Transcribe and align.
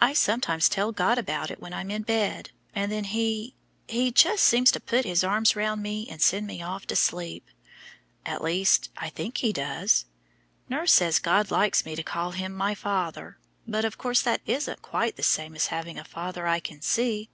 I 0.00 0.12
sometimes 0.12 0.68
tell 0.68 0.92
God 0.92 1.18
about 1.18 1.50
it 1.50 1.58
when 1.60 1.72
I'm 1.74 1.90
in 1.90 2.02
bed, 2.02 2.50
and 2.72 2.92
then 2.92 3.02
He 3.02 3.56
He 3.88 4.12
just 4.12 4.44
seems 4.44 4.70
to 4.70 4.78
put 4.78 5.04
His 5.04 5.24
arms 5.24 5.56
round 5.56 5.82
me 5.82 6.06
and 6.08 6.22
send 6.22 6.46
me 6.46 6.62
off 6.62 6.86
to 6.86 6.94
sleep; 6.94 7.48
at 8.24 8.44
least, 8.44 8.92
I 8.96 9.10
think 9.10 9.38
He 9.38 9.52
does. 9.52 10.04
Nurse 10.68 10.92
says 10.92 11.18
God 11.18 11.50
likes 11.50 11.84
me 11.84 11.96
to 11.96 12.04
call 12.04 12.30
Him 12.30 12.52
my 12.54 12.76
Father, 12.76 13.38
but 13.66 13.84
of 13.84 13.98
course 13.98 14.22
that 14.22 14.40
isn't 14.46 14.82
quite 14.82 15.16
the 15.16 15.24
same 15.24 15.56
as 15.56 15.66
having 15.66 15.98
a 15.98 16.04
father 16.04 16.46
I 16.46 16.60
can 16.60 16.80
see. 16.80 17.28